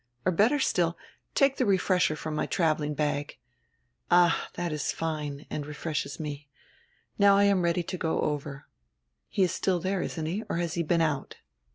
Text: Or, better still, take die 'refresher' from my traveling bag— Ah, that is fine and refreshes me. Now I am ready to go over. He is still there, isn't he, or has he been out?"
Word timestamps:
Or, 0.25 0.31
better 0.31 0.57
still, 0.57 0.97
take 1.35 1.57
die 1.57 1.63
'refresher' 1.63 2.15
from 2.15 2.33
my 2.33 2.47
traveling 2.47 2.95
bag— 2.95 3.37
Ah, 4.09 4.49
that 4.55 4.71
is 4.73 4.91
fine 4.91 5.45
and 5.51 5.63
refreshes 5.63 6.19
me. 6.19 6.49
Now 7.19 7.37
I 7.37 7.43
am 7.43 7.61
ready 7.61 7.83
to 7.83 7.97
go 7.99 8.19
over. 8.21 8.65
He 9.29 9.43
is 9.43 9.51
still 9.51 9.79
there, 9.79 10.01
isn't 10.01 10.25
he, 10.25 10.41
or 10.49 10.57
has 10.57 10.73
he 10.73 10.81
been 10.81 11.01
out?" 11.01 11.35